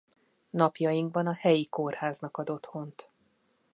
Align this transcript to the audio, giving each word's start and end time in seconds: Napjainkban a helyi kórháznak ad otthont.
Napjainkban 0.53 1.25
a 1.27 1.33
helyi 1.33 1.67
kórháznak 1.69 2.37
ad 2.37 2.49
otthont. 2.49 3.09